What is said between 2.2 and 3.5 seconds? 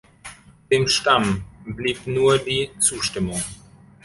die Zustimmung.